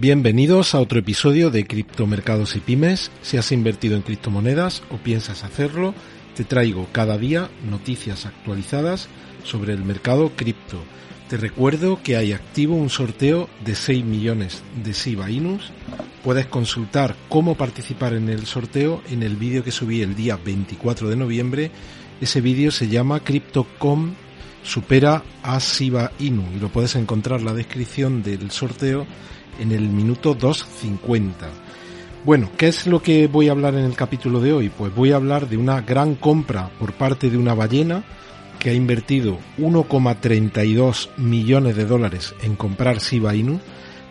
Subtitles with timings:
[0.00, 3.10] Bienvenidos a otro episodio de Criptomercados y Pymes.
[3.20, 5.92] Si has invertido en criptomonedas o piensas hacerlo,
[6.36, 9.08] te traigo cada día noticias actualizadas
[9.42, 10.80] sobre el mercado cripto.
[11.28, 15.72] Te recuerdo que hay activo un sorteo de 6 millones de Shiba Inus.
[16.22, 21.08] Puedes consultar cómo participar en el sorteo en el vídeo que subí el día 24
[21.08, 21.72] de noviembre.
[22.20, 24.12] Ese vídeo se llama Crypto.com
[24.68, 29.06] supera a Shiba Inu y lo puedes encontrar en la descripción del sorteo
[29.58, 31.30] en el minuto 2.50.
[32.24, 34.68] Bueno, ¿qué es lo que voy a hablar en el capítulo de hoy?
[34.68, 38.04] Pues voy a hablar de una gran compra por parte de una ballena
[38.58, 43.60] que ha invertido 1,32 millones de dólares en comprar Shiba Inu.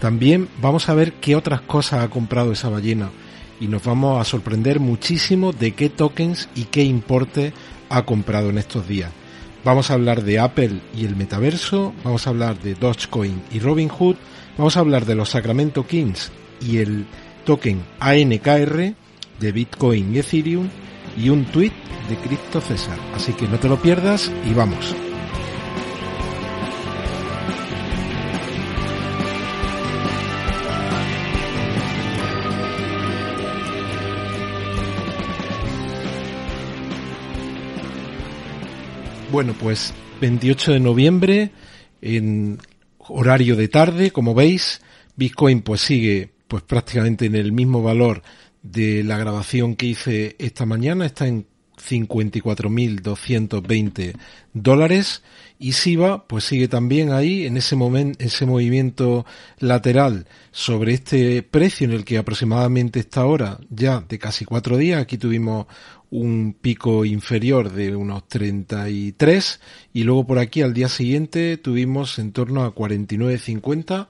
[0.00, 3.10] También vamos a ver qué otras cosas ha comprado esa ballena
[3.60, 7.52] y nos vamos a sorprender muchísimo de qué tokens y qué importe
[7.90, 9.12] ha comprado en estos días.
[9.66, 14.14] Vamos a hablar de Apple y el metaverso, vamos a hablar de Dogecoin y Robinhood,
[14.56, 16.30] vamos a hablar de los Sacramento Kings
[16.60, 17.04] y el
[17.44, 18.94] token ANKR
[19.40, 20.68] de Bitcoin y Ethereum
[21.16, 21.72] y un tweet
[22.08, 22.96] de Crypto César.
[23.16, 24.94] Así que no te lo pierdas y vamos.
[39.36, 39.92] Bueno, pues
[40.22, 41.50] 28 de noviembre,
[42.00, 42.56] en
[43.00, 44.80] horario de tarde, como veis,
[45.14, 48.22] Bitcoin pues sigue pues prácticamente en el mismo valor
[48.62, 51.46] de la grabación que hice esta mañana, está en
[51.76, 54.14] 54.220
[54.52, 55.22] dólares
[55.58, 59.24] y SIBA pues sigue también ahí en ese momento, ese movimiento
[59.58, 65.00] lateral sobre este precio en el que aproximadamente está ahora ya de casi cuatro días.
[65.00, 65.66] Aquí tuvimos
[66.10, 69.60] un pico inferior de unos 33
[69.92, 74.08] y luego por aquí al día siguiente tuvimos en torno a 49.50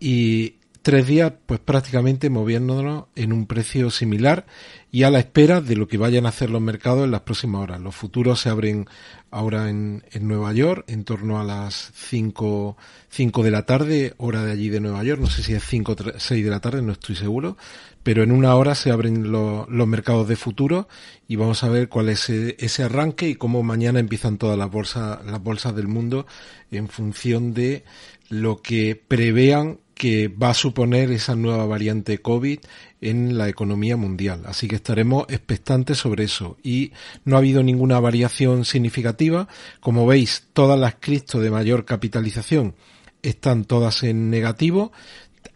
[0.00, 4.46] y tres días pues prácticamente moviéndonos en un precio similar
[4.90, 7.62] y a la espera de lo que vayan a hacer los mercados en las próximas
[7.62, 7.80] horas.
[7.80, 8.86] Los futuros se abren
[9.30, 12.76] ahora en, en Nueva York en torno a las 5,
[13.10, 15.92] 5 de la tarde, hora de allí de Nueva York, no sé si es 5
[15.92, 17.56] o 6 de la tarde, no estoy seguro,
[18.02, 20.86] pero en una hora se abren los, los mercados de futuros
[21.28, 24.70] y vamos a ver cuál es ese, ese arranque y cómo mañana empiezan todas las
[24.70, 26.26] bolsas, las bolsas del mundo
[26.70, 27.84] en función de
[28.30, 32.60] lo que prevean que va a suponer esa nueva variante COVID
[33.02, 34.44] en la economía mundial.
[34.46, 36.56] Así que estaremos expectantes sobre eso.
[36.62, 36.92] Y
[37.26, 39.46] no ha habido ninguna variación significativa.
[39.78, 42.76] Como veis, todas las cripto de mayor capitalización
[43.20, 44.90] están todas en negativo.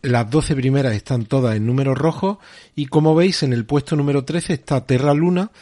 [0.03, 2.37] Las 12 primeras están todas en números rojos.
[2.77, 5.53] Y como veis, en el puesto número 13 está Terra Luna.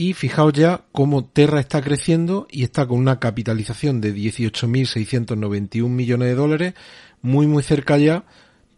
[0.00, 6.28] Y fijaos ya cómo Terra está creciendo y está con una capitalización de 18.691 millones
[6.28, 6.74] de dólares
[7.20, 8.24] muy muy cerca ya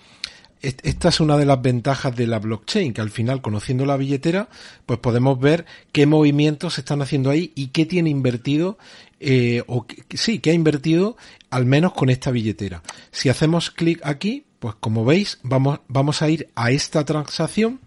[0.61, 4.49] esta es una de las ventajas de la blockchain, que al final, conociendo la billetera,
[4.85, 8.77] pues podemos ver qué movimientos se están haciendo ahí y qué tiene invertido,
[9.19, 11.17] eh, o sí, qué ha invertido
[11.49, 12.81] al menos con esta billetera.
[13.11, 17.79] Si hacemos clic aquí, pues como veis, vamos, vamos a ir a esta transacción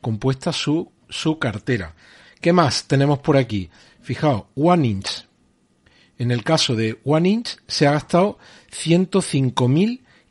[0.00, 1.94] compuesta su su cartera.
[2.40, 3.70] ¿Qué más tenemos por aquí?
[4.00, 5.26] Fijaos, One Inch.
[6.18, 8.38] En el caso de One Inch se ha gastado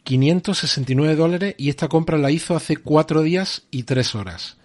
[0.08, 4.58] 105.569 dólares y esta compra la hizo hace cuatro días y tres horas.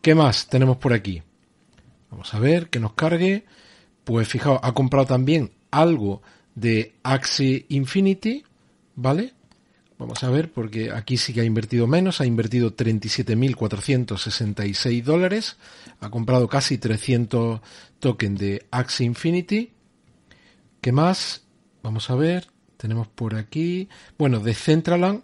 [0.00, 1.22] ¿Qué más tenemos por aquí?
[2.10, 3.44] Vamos a ver que nos cargue.
[4.04, 6.22] Pues fijaos, ha comprado también algo
[6.54, 8.44] de Axie Infinity,
[8.96, 9.34] ¿vale?
[9.98, 15.56] Vamos a ver, porque aquí sí que ha invertido menos, ha invertido 37.466 dólares,
[16.00, 17.60] ha comprado casi 300
[18.00, 19.70] tokens de Axie Infinity.
[20.80, 21.44] ¿Qué más?
[21.84, 22.48] Vamos a ver,
[22.82, 23.88] tenemos por aquí,
[24.18, 25.22] bueno, de Centraland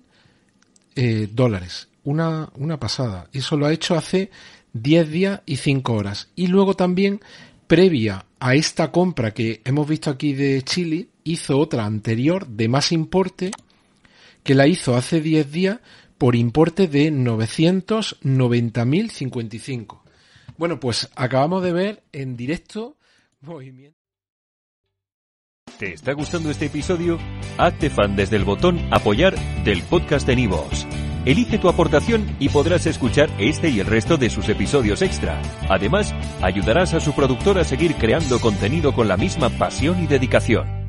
[0.96, 1.86] eh, dólares.
[2.02, 3.28] Una, una pasada.
[3.32, 4.32] Eso lo ha hecho hace
[4.72, 6.30] 10 días y 5 horas.
[6.34, 7.20] Y luego también,
[7.68, 12.90] previa a esta compra que hemos visto aquí de Chile, hizo otra anterior de más
[12.90, 13.52] importe
[14.44, 15.80] que la hizo hace 10 días
[16.18, 20.02] por importe de 990.055.
[20.56, 22.96] Bueno, pues acabamos de ver en directo
[23.40, 23.98] movimiento.
[25.78, 27.18] ¿Te está gustando este episodio?
[27.58, 30.86] Hazte fan desde el botón apoyar del podcast de Nivos.
[31.24, 35.42] Elige tu aportación y podrás escuchar este y el resto de sus episodios extra.
[35.68, 40.83] Además, ayudarás a su productor a seguir creando contenido con la misma pasión y dedicación.